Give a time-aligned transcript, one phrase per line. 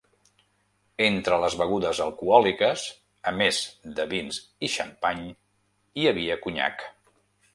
[1.07, 2.85] Entre les begudes alcohòliques
[3.31, 3.59] a més
[3.99, 4.39] de vins
[4.69, 5.23] i xampany
[6.05, 6.85] hi havia conyac.